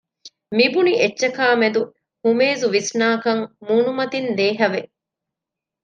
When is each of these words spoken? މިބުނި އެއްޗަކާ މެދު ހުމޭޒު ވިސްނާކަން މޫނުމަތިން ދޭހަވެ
މިބުނި 0.57 0.93
އެއްޗަކާ 1.01 1.45
މެދު 1.61 1.81
ހުމޭޒު 2.23 2.65
ވިސްނާކަން 2.75 3.43
މޫނުމަތިން 3.67 4.29
ދޭހަވެ 4.37 4.81